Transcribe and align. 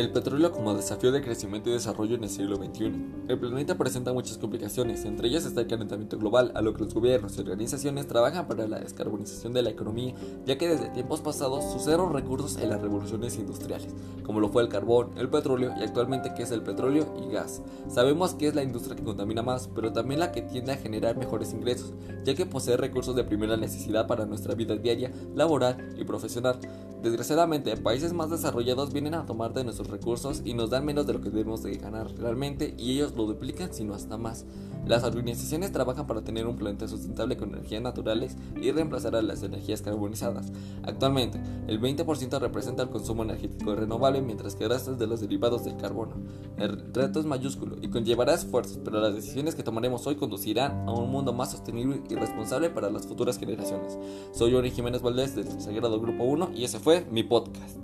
El 0.00 0.12
petróleo 0.12 0.50
como 0.50 0.72
desafío 0.72 1.12
de 1.12 1.20
crecimiento 1.20 1.68
y 1.68 1.74
desarrollo 1.74 2.14
en 2.14 2.24
el 2.24 2.30
siglo 2.30 2.56
XXI. 2.56 2.90
El 3.28 3.38
planeta 3.38 3.76
presenta 3.76 4.14
muchas 4.14 4.38
complicaciones, 4.38 5.04
entre 5.04 5.28
ellas 5.28 5.44
está 5.44 5.60
el 5.60 5.66
calentamiento 5.66 6.16
global, 6.16 6.52
a 6.54 6.62
lo 6.62 6.72
que 6.72 6.84
los 6.84 6.94
gobiernos 6.94 7.36
y 7.36 7.42
organizaciones 7.42 8.06
trabajan 8.06 8.48
para 8.48 8.66
la 8.66 8.80
descarbonización 8.80 9.52
de 9.52 9.60
la 9.60 9.68
economía, 9.68 10.14
ya 10.46 10.56
que 10.56 10.68
desde 10.68 10.88
tiempos 10.88 11.20
pasados 11.20 11.70
sucedieron 11.70 12.14
recursos 12.14 12.56
en 12.56 12.70
las 12.70 12.80
revoluciones 12.80 13.36
industriales, 13.36 13.94
como 14.24 14.40
lo 14.40 14.48
fue 14.48 14.62
el 14.62 14.70
carbón, 14.70 15.10
el 15.18 15.28
petróleo 15.28 15.74
y 15.78 15.82
actualmente 15.82 16.32
que 16.32 16.44
es 16.44 16.50
el 16.50 16.62
petróleo 16.62 17.14
y 17.22 17.30
gas. 17.30 17.60
Sabemos 17.90 18.32
que 18.32 18.48
es 18.48 18.54
la 18.54 18.62
industria 18.62 18.96
que 18.96 19.04
contamina 19.04 19.42
más, 19.42 19.68
pero 19.74 19.92
también 19.92 20.20
la 20.20 20.32
que 20.32 20.40
tiende 20.40 20.72
a 20.72 20.78
generar 20.78 21.18
mejores 21.18 21.52
ingresos, 21.52 21.92
ya 22.24 22.34
que 22.34 22.46
posee 22.46 22.78
recursos 22.78 23.14
de 23.16 23.24
primera 23.24 23.58
necesidad 23.58 24.06
para 24.06 24.24
nuestra 24.24 24.54
vida 24.54 24.76
diaria, 24.76 25.12
laboral 25.34 25.94
y 25.98 26.04
profesional. 26.04 26.58
Desgraciadamente, 27.02 27.76
países 27.78 28.12
más 28.12 28.28
desarrollados 28.28 28.92
vienen 28.92 29.14
a 29.14 29.24
tomar 29.24 29.54
de 29.54 29.64
nuestros 29.64 29.89
recursos 29.90 30.42
y 30.44 30.54
nos 30.54 30.70
dan 30.70 30.84
menos 30.84 31.06
de 31.06 31.14
lo 31.14 31.20
que 31.20 31.30
debemos 31.30 31.62
de 31.62 31.76
ganar 31.76 32.10
realmente 32.16 32.74
y 32.78 32.92
ellos 32.92 33.14
lo 33.16 33.26
duplican 33.26 33.72
sino 33.72 33.94
hasta 33.94 34.16
más. 34.16 34.46
Las 34.86 35.04
organizaciones 35.04 35.72
trabajan 35.72 36.06
para 36.06 36.22
tener 36.22 36.46
un 36.46 36.56
planeta 36.56 36.88
sustentable 36.88 37.36
con 37.36 37.50
energías 37.50 37.82
naturales 37.82 38.36
y 38.60 38.70
reemplazar 38.70 39.14
a 39.14 39.22
las 39.22 39.42
energías 39.42 39.82
carbonizadas. 39.82 40.52
Actualmente, 40.82 41.40
el 41.68 41.80
20% 41.80 42.38
representa 42.40 42.82
el 42.82 42.90
consumo 42.90 43.22
energético 43.22 43.74
renovable 43.74 44.22
mientras 44.22 44.54
que 44.54 44.64
es 44.64 44.98
de 44.98 45.06
los 45.06 45.20
derivados 45.20 45.64
del 45.64 45.76
carbono. 45.76 46.14
El 46.56 46.92
reto 46.92 47.20
es 47.20 47.26
mayúsculo 47.26 47.76
y 47.80 47.88
conllevará 47.88 48.34
esfuerzos, 48.34 48.78
pero 48.84 49.00
las 49.00 49.14
decisiones 49.14 49.54
que 49.54 49.62
tomaremos 49.62 50.06
hoy 50.06 50.16
conducirán 50.16 50.88
a 50.88 50.92
un 50.92 51.10
mundo 51.10 51.32
más 51.32 51.52
sostenible 51.52 52.02
y 52.08 52.14
responsable 52.14 52.70
para 52.70 52.90
las 52.90 53.06
futuras 53.06 53.38
generaciones. 53.38 53.98
Soy 54.32 54.54
Ori 54.54 54.70
Jiménez 54.70 55.02
Valdés 55.02 55.34
del 55.34 55.60
Sagrado 55.60 56.00
Grupo 56.00 56.24
1 56.24 56.50
y 56.54 56.64
ese 56.64 56.78
fue 56.78 57.06
mi 57.10 57.22
podcast. 57.22 57.76